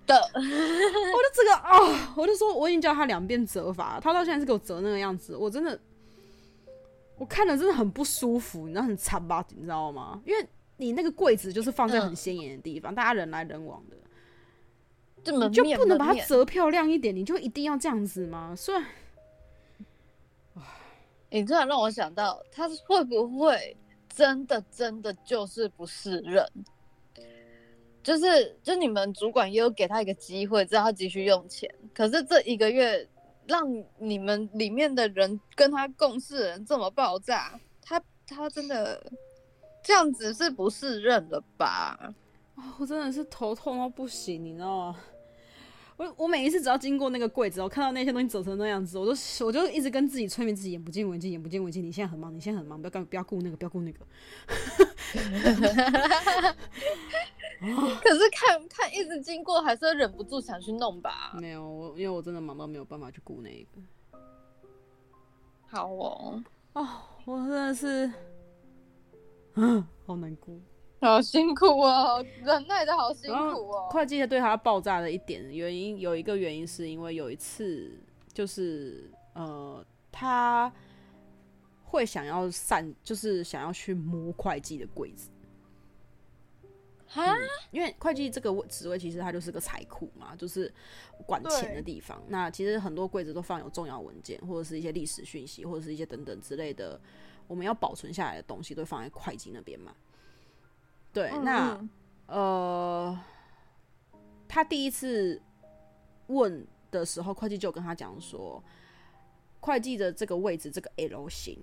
[0.06, 5.80] 的， 我就这个啊、哦，我就说我已经教他两遍折法，他到现在是给我折那个样子，我真的
[7.18, 9.44] 我看了真的很不舒服，你知道很惨吧？
[9.56, 10.22] 你知道吗？
[10.24, 10.48] 因为。
[10.80, 13.98] 你那个柜子就是放在很显眼的地方，嗯、大家人来人往的，
[15.32, 17.16] 你就不能把它折漂亮一点？
[17.16, 18.56] 你就一定要这样子吗？
[18.56, 18.86] 虽然，
[21.32, 23.76] 你突然让我想到，他会不会
[24.08, 26.48] 真的真的就是不是人？
[28.04, 31.74] 就是，就你们主管也有给他一个机会，知道他急需用钱。
[31.94, 33.06] 可是这一个月，
[33.48, 39.02] 让你们里面的人跟他共事的人这么爆炸，他他真的。
[39.88, 42.14] 这样子是不是认了吧？
[42.56, 45.00] 哦，我真的是头痛到不行，你知道吗？
[45.96, 51.82] 我我每一次只要经过那个柜子，我看到那些东西走成那样子，我就我就一直跟自己催眠自己，眼不见为净，眼不见为净。
[51.82, 54.06] 你现在很忙，你现在很忙，不要干，不要顾那个，不要顾那个。
[58.04, 61.32] 可是看看一直经过，还是忍不住想去弄吧？
[61.40, 63.82] 没有，我因为我真的忙到没有办法去顾那个。
[65.68, 66.90] 好哦，哦，
[67.24, 68.12] 我真的是。
[69.58, 70.56] 嗯，好难过，
[71.02, 73.90] 好辛苦哦，忍耐的好辛苦哦。
[73.90, 77.92] 会计对他爆炸的一点原因，有一个原因是因为有一次，
[78.32, 80.72] 就是呃，他
[81.84, 85.32] 会想要散，就是想要去摸会计的柜子。
[87.10, 87.38] 哈、嗯，
[87.72, 90.72] 因为会计这个职位其实它就是个财库嘛，就是
[91.26, 92.22] 管钱的地方。
[92.28, 97.00] 那其实很多柜子都放有重要文件，或者是一些历史讯息，或者是一些等等之类的，
[97.48, 99.96] 我们要保存下来的东西都放在会计那边嘛。
[101.12, 101.88] 对，嗯、那
[102.28, 103.20] 呃，
[104.48, 105.42] 他第一次
[106.28, 108.64] 问的时候，会计就跟他讲说，
[109.60, 111.58] 会计的这个位置这个 L 型，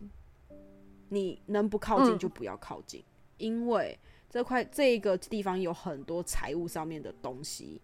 [1.09, 3.05] 你能不靠近就不要靠近，嗯、
[3.39, 3.99] 因为。
[4.31, 7.81] 这块这个地方有很多财务上面的东西，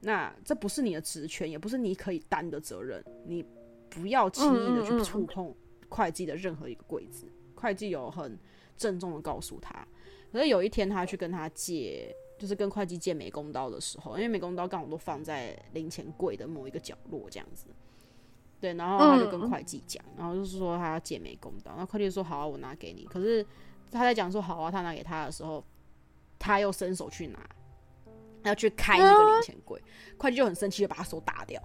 [0.00, 3.00] 那这不是你的职权，也不是你可以担的责任。
[3.24, 3.46] 你
[3.88, 5.54] 不要轻易的去触碰
[5.90, 7.26] 会计的任何一个柜子。
[7.56, 8.38] 会计有很
[8.76, 9.86] 郑重的告诉他。
[10.32, 17.66] 可是有一天他去跟他借，就是跟会计借美工刀的时候，因为美工刀刚好都放在零钱柜的某一个角落这样子。
[18.58, 23.04] 对，然后他就跟会计讲，然后就是说他要借美工刀，然后会计说好啊，我拿给你。
[23.04, 23.44] 可是。
[23.92, 25.64] 他在讲说好啊，他拿给他的时候，
[26.38, 27.40] 他又伸手去拿，
[28.44, 29.82] 要去开那个零钱柜，啊、
[30.16, 31.60] 会计就很生气，就把他手打掉，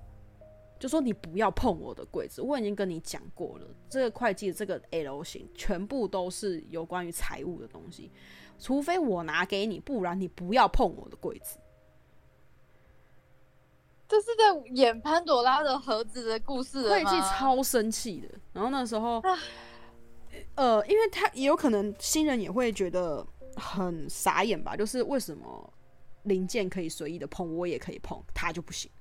[0.86, 8.12] 就说你不要碰我的柜子，我已经跟你讲过了，这个会计的这个 L 型全部都是有关于财务的东西，
[8.60, 11.58] 除非我拿给你，不然你不要碰我的柜子。
[14.08, 16.88] 这是在演潘朵拉的盒子的故事。
[16.88, 19.20] 会计超生气的，然后那时候。
[20.54, 25.74] 呃，因为他也有可能新人也会觉得很傻眼吧，就是为什么
[26.26, 28.92] 零件可以随意的碰，我也可以碰，他就不行？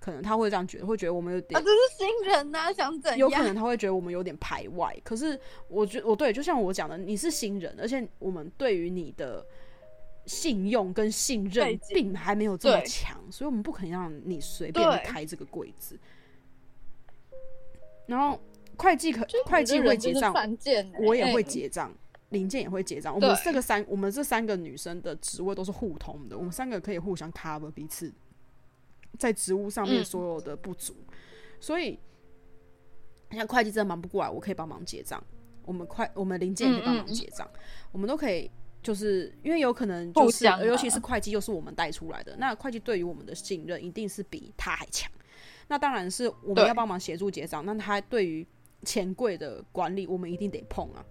[0.00, 3.18] 可能他会这样觉得，会觉得我们有点，啊，这是新人呐，啊，想怎样？
[3.18, 4.92] 有可能他会觉得我们有点排外。
[5.04, 9.46] 可是我觉我对，就像我讲的，你是新人，而且我们对于你的
[10.24, 15.96] 信用跟信任并还没有这么强，所以我们不可能让你随便开这个柜子。
[18.06, 18.40] 然后。
[18.76, 20.34] 会计可会计会结账，
[21.04, 21.94] 我也会结账，
[22.30, 23.14] 零件也会结账。
[23.14, 28.10] 我们这个三，我们这三个女生的职位都是互通的，我们三个可以互相 cover 彼此
[29.18, 30.94] 在职务上面所有的不足。
[31.60, 31.98] 所以，
[33.30, 35.22] 像会计真的忙不过来，我可以帮忙结账。
[35.62, 37.48] 我们快，我们零件也可以帮忙结账，
[37.92, 38.50] 我们都可以，
[38.82, 45.10] 就是因为有可能就是，尤其是会计又是我们带出来的，那会计对于我们的信任一定是比他还强。
[45.68, 48.44] 那当然是我们要帮忙协助结账，那他对于
[48.82, 51.04] 钱柜的管理，我们一定得碰啊，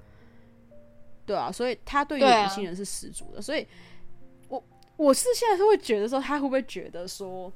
[1.26, 3.66] 对啊，所以他对于我们新人是十足的，啊、所以
[4.50, 4.62] 我
[4.98, 7.54] 我是现在是会觉得说，他会不会觉得说，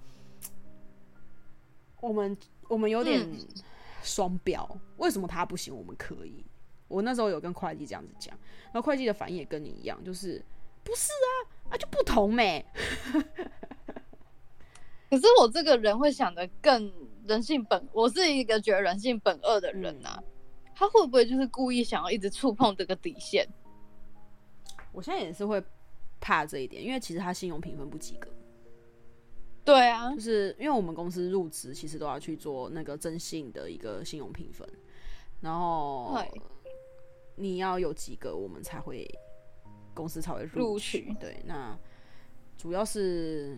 [2.03, 2.37] 我们
[2.67, 3.25] 我们有点
[4.03, 4.69] 双标？
[4.73, 6.43] 嗯、为什么他不行，我们可以？
[6.89, 8.37] 我那时候有跟会计这样子讲，
[8.73, 10.43] 然后会计的反应也跟你一样，就是
[10.83, 12.63] 不是啊，啊就不同没。
[15.09, 16.91] 可是我这个人会想的更
[17.25, 20.19] 人性本，我是一个觉得人性本恶的人呐、啊。
[20.19, 20.23] 嗯、
[20.75, 23.47] 他会不会就是故意想要一直触碰这个底线？
[24.91, 25.63] 我现在也是会
[26.19, 28.29] 怕这一点，因为其实他信用评分不及格。
[29.65, 34.67] 对啊，就是因为我们公司入职其实都要去做那个征信的一个信用评分，
[35.41, 36.17] 然后
[37.35, 39.07] 你要有及格，我们才会
[39.93, 41.05] 公司才会录取。
[41.05, 41.77] 取对，那
[42.57, 43.57] 主要是。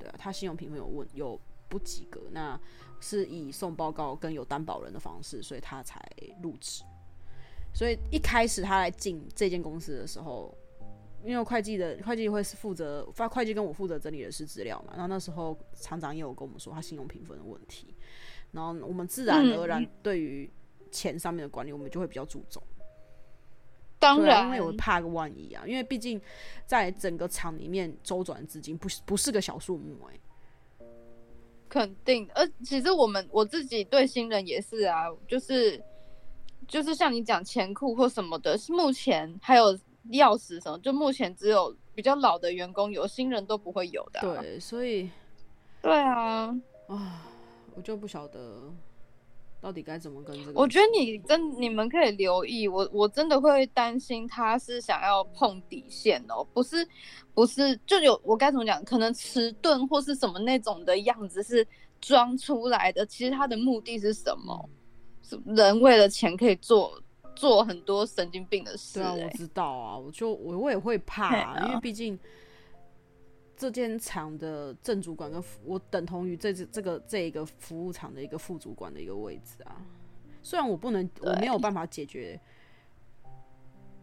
[0.00, 1.36] 对啊，他信用评分有问有
[1.68, 2.56] 不及格，那
[3.00, 6.00] 是以送报告跟有担保人的方式，所以他才
[6.40, 6.84] 入职。
[7.74, 10.56] 所以一开始他来进这间公司的时候，
[11.28, 17.94] 因为会计的会计会是负责发会计跟我负责整理人事资料嘛，然后那时候厂长也有跟我们说他信用评分的问题，
[18.50, 20.50] 然后我们自然而然对于
[20.90, 22.62] 钱上面的管理，我们就会比较注重。
[23.98, 26.18] 当然，因为我怕个万一啊，因为毕竟
[26.64, 30.86] 在整个厂里面周转资金不是不是个小数目哎、欸，
[31.68, 32.26] 肯定。
[32.34, 35.78] 而其实我们我自己对新人也是啊，就是
[36.66, 39.78] 就是像你讲钱库或什么的，目前还有
[40.12, 44.40] 钥匙什么，就目前只有比较老的员工有，新人都不会有的、啊。
[44.42, 45.10] 对，所以
[45.82, 46.54] 对啊，
[46.88, 47.26] 啊，
[47.74, 48.72] 我就不晓得。
[49.60, 50.60] 到底该怎么跟这个？
[50.60, 56.86] 我觉得你真你们可以留意我，我真的会担心他是想要碰底线哦，不是
[57.34, 58.84] 不是，就有我该怎么讲？
[58.84, 61.66] 可能迟钝或是什么那种的样子是
[62.00, 64.70] 装出来的，其实他的目的是什么？
[65.24, 66.96] 是人为了钱可以做
[67.38, 69.14] 做很多神经病的事、欸。
[69.14, 72.18] 对啊，我知道啊，我就我我也会怕、啊，啊、因为毕竟。
[73.60, 79.82] 这间厂的正主管跟我等同于这这这个这一个服务厂的一个副主管的一个位置啊。
[80.44, 82.40] 虽然我不能，我没有办法解决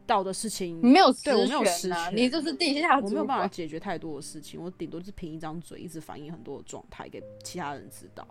[0.05, 8.27] 到的事情，没有对我没有实权，你就是地下，我没有办法解决太多的事情，我顶多是凭一张嘴，一直反映很多的状态给其他人知道。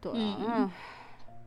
[0.00, 0.70] 对啊，嗯，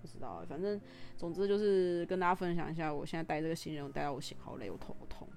[0.05, 0.79] 不知道，反正
[1.17, 5.27] 总之就是跟大家分享一下，我现在带这个新人，我带到我心好累，我头好痛。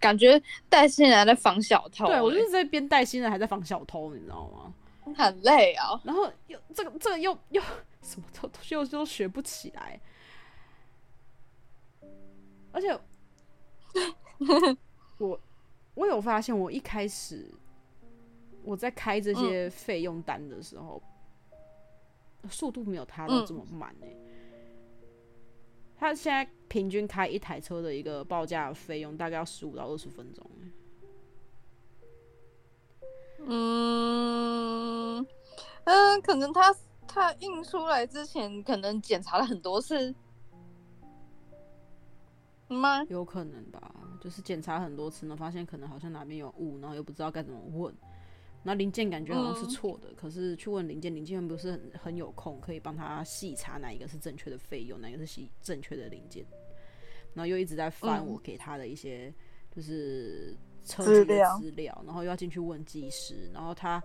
[0.00, 4.74] 感觉带新人还在防小偷，对我就是在边带新人还在防小偷，你知道吗？
[5.14, 7.62] 很累啊，然后又这个这个又又
[8.02, 10.00] 什么都又又学不起来，
[12.72, 12.98] 而且
[15.18, 15.40] 我
[15.94, 17.48] 我有发现，我一开始
[18.64, 21.10] 我在开这些费用单的时候，嗯、
[22.48, 24.16] 速度没有他的这么慢呢、欸。
[25.98, 30.50] 他现在平均开一台车的一个报价费用大概要十五到二十分钟。
[33.48, 35.26] 嗯
[35.84, 36.74] 嗯，可能他
[37.06, 40.14] 他印出来之前可能检查了很多次
[42.68, 43.04] 吗？
[43.04, 47.94] 有可能吧，就是检查很多次呢，发现可能好像哪边有误，然后又不知道该怎么问。
[48.66, 56.44] 那零件感觉好像是错的，嗯，可是去问零件，零件不是很很有空，可以帮他细查哪一个是正确的费用，哪一个是细正确的零件。
[57.32, 59.32] 然后又一直在翻我给他的一些
[59.70, 64.02] 就是车子的资料，然后又要进去问技师，然后他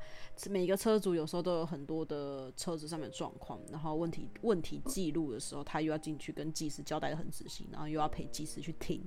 [0.47, 9.01] 每个车主有时候都有很多的车子上面的状况，然后问题问题记录的时候，他又要进去跟技师交代的很仔细，然后又要陪技师去听。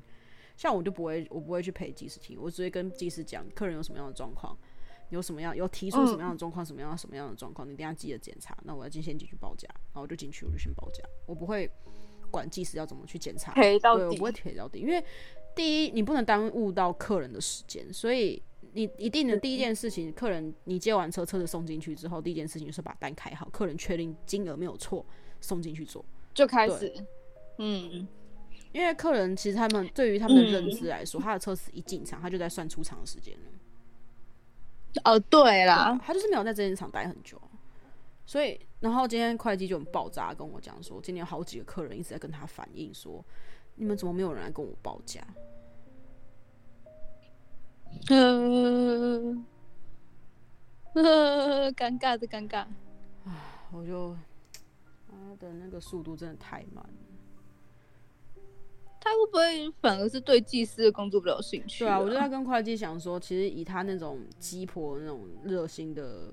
[0.57, 4.57] 像我就不会，我不会去陪技师听，我直接跟技师讲客人有什么样的状况。
[5.15, 8.57] 有什么样有提出什么样的状况、嗯，什么样什么样的状况，你等下记得检查。
[8.65, 11.03] 那我要进先进去报价，然后我就进去，我就先报价。
[11.27, 11.71] 我不会
[12.31, 14.81] 管技师要怎么去检查，对，我不会赔到底。
[14.81, 15.03] 因为
[15.55, 18.43] 第一，你不能耽误到客人的时间，所以
[18.73, 25.07] 你一定的第一件事情，客人你接完车，车子送进去之后，第一件事情就是把单开好，客人确定金额没有错，
[25.41, 26.05] 送进去做
[26.35, 26.93] 就开始。
[27.59, 28.09] 嗯，
[28.73, 33.51] 因为客人其实他们对于他们的认知来说，嗯、他的车子一进场，他就在算出厂的时间了。
[35.03, 37.41] 哦，对啦，他就是没有在这间厂待很久，
[38.25, 43.25] 所以，然后今天会计就很爆炸跟我讲说，今天有好几个客人一直在跟他反映说，
[43.75, 45.27] 你们怎么没有人来跟我报价？
[48.11, 49.45] 嗯，
[50.95, 52.67] 呵呵，尴尬的尴尬，
[53.25, 53.33] 唉，
[53.73, 54.17] 我就
[55.09, 57.14] 他的那个速度真的太慢了。
[59.05, 61.85] 他会不会反而是对技师的工作比较有兴趣？
[61.85, 66.33] 对啊，我就在跟会计想说，其实以他那种鸡婆那种热心的，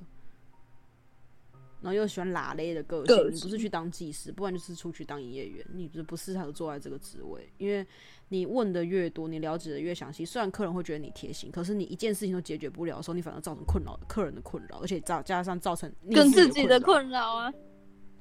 [1.82, 7.52] 然后又喜欢拉勒的个性，你不是去当技师，不然就是出去当营业员，你就不适合坐在这个职位。
[7.58, 7.86] 因为
[8.30, 17.54] 你问的越多，你了解的越详细，虽然客人会觉得你贴心，可是你一件事情都解决不了的时候，你反而造成困扰，客人的困扰，而且造加上造成你跟自己的困扰啊。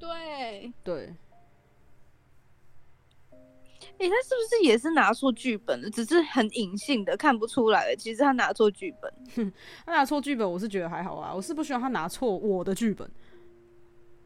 [0.01, 1.15] 对对。
[4.01, 5.91] 哎、欸，他是不是也是拿错剧本了？
[5.91, 7.95] 只是很隐性的看不出来。
[7.95, 9.53] 其实他拿错剧本，哼，
[9.85, 11.35] 他拿错剧本，我是觉得还好啊。
[11.35, 13.09] 我是不希望他拿错我的剧本。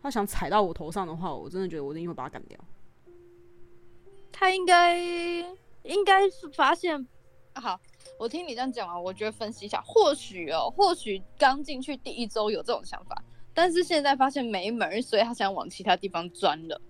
[0.01, 2.57] 他想踩到我头上的话，我真的觉得我一定会把他干掉。
[4.31, 4.97] 他应该
[5.83, 7.05] 应该是发现，
[7.55, 7.81] 好，
[8.17, 13.21] 我听你这样讲啊，我觉得分析一下，或许哦，或许刚进去第一周有这种想法，
[13.53, 16.81] 但是现在发现没门，所以他想往其他地方钻了。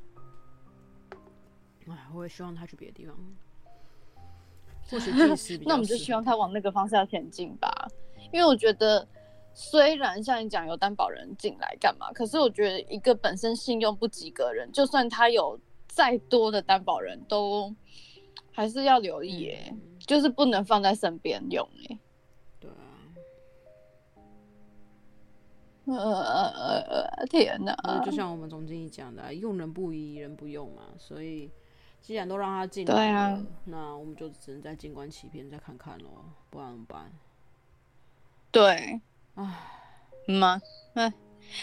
[1.89, 3.17] 哎，我也希望他去别的地方。
[4.91, 5.11] 或许
[5.65, 7.71] 那我们就希望他往那个方向前进吧。
[8.33, 9.07] 因为我觉得，
[9.55, 17.75] 虽然像你讲有担保人进来干嘛，可是我觉得一个本身信用不及格人，就算他有再多的担保人都
[18.51, 21.99] 还是要留意耶，嗯、就是不能放在身边用哎。
[22.61, 22.75] 对啊。
[25.87, 28.03] 呃呃呃，天哪！
[28.05, 31.51] 就像我们总经理讲的，用人不疑疑，人不用嘛，所以。
[32.05, 36.11] 既然都让他进对啊，那我们就只能再静观其变，再看看喽，
[36.51, 37.11] 不然怎么办？
[38.51, 39.01] 对，
[39.37, 39.71] 唉，
[40.29, 40.61] 妈，
[40.93, 41.11] 哎，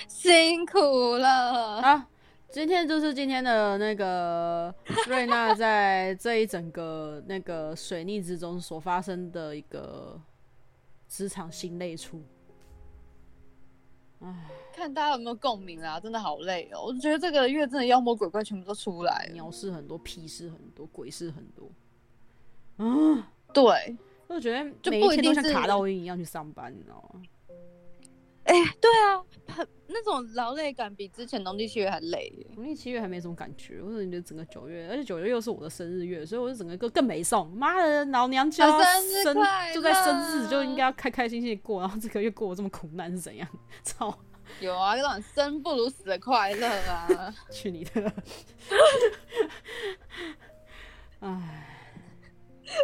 [0.08, 0.80] 辛苦
[1.18, 2.08] 了啊！
[2.50, 4.74] 今天就是今天的那个
[5.08, 10.20] 瑞娜在这一整个那个水逆之中所发生的一个
[11.08, 12.24] 职场心累处，
[14.22, 14.50] 唉。
[14.72, 16.00] 看大家有没有共鸣啊？
[16.00, 16.86] 真的好累哦！
[16.88, 21.70] 我觉得这个月真的妖魔鬼怪全部都出来了，鸟事很多，屁事很多，鬼事很多。
[22.78, 23.96] 嗯，对，
[24.28, 27.22] 我觉得就每一天都像卡到音一样去上班，你知道吗？
[28.44, 32.34] 哎、欸，对啊，很那种劳累感比之前农历七月还累。
[32.56, 37.48] 农历七月还没什么感觉，我觉得整个九月，而且九月又是我的生日月，所以我就整个更更没送。
[37.52, 39.36] 妈的，老娘家生，生
[39.74, 43.48] 就在生日就应该要开开心心过，然后这个月过得这么苦难是怎样？
[43.84, 44.18] 操！
[44.62, 47.34] 有啊，那种生不如死的快乐啊！
[47.52, 48.14] 去你的！
[51.20, 51.68] 哎，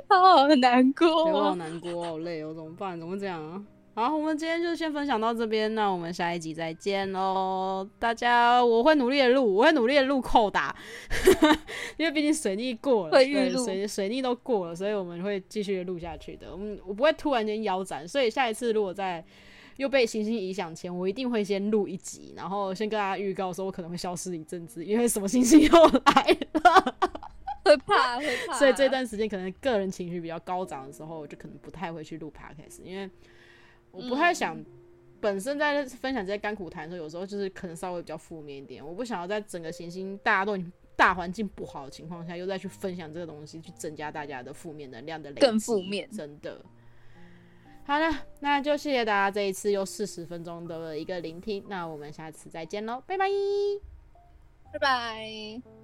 [0.10, 3.00] 好,好难过、我好难过，好累哦，怎么办？
[3.00, 3.64] 怎么这样？
[3.94, 8.64] 好，我们今天就先分享到这边，那我们下一集再见喽，大家！
[8.64, 10.76] 我会努力的录，我会努力的录扣打，
[11.98, 16.52] 因为毕竟水逆过了，对，水水逆都过了，所以我们会继续录下去的。
[16.52, 19.24] 我们我不会突然间腰斩，所以下一次如果在。
[19.78, 26.96] 又被行星影响前，我一定会先录一集，然后先跟大家预告说，我可能会消失一阵子，因为什么星星又来了，
[27.64, 33.10] 会怕会怕， 所以这段时间可能个人情绪比较高涨的时候，我就可能不太会去录 podcast，因为。
[33.90, 34.56] 我不太想，
[35.20, 38.86] 本身在分享这些甘苦谈的时候，有时候就是可能稍微比较负面一点。
[38.86, 40.56] 我不想要在整个行星大家都
[40.96, 45.42] 大环境不好的情况下，又再去分享这个东西，去增加大家的负面能量的累积。
[45.42, 46.64] 更负面，真的。
[47.88, 51.64] 好了，那就谢谢大家这一次又四十分钟的一个聆听。
[51.70, 53.26] 那我们下次再见喽，拜拜，
[54.74, 55.77] 拜拜。